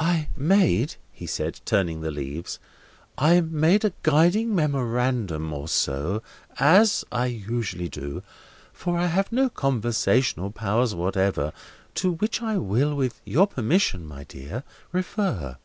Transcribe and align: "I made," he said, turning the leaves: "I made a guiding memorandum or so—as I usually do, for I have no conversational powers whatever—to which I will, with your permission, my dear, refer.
"I 0.00 0.26
made," 0.36 0.96
he 1.12 1.24
said, 1.28 1.60
turning 1.64 2.00
the 2.00 2.10
leaves: 2.10 2.58
"I 3.16 3.40
made 3.40 3.84
a 3.84 3.92
guiding 4.02 4.52
memorandum 4.52 5.52
or 5.52 5.68
so—as 5.68 7.04
I 7.12 7.26
usually 7.26 7.88
do, 7.88 8.24
for 8.72 8.98
I 8.98 9.06
have 9.06 9.30
no 9.30 9.48
conversational 9.48 10.50
powers 10.50 10.96
whatever—to 10.96 12.10
which 12.14 12.42
I 12.42 12.56
will, 12.56 12.96
with 12.96 13.20
your 13.24 13.46
permission, 13.46 14.04
my 14.04 14.24
dear, 14.24 14.64
refer. 14.90 15.58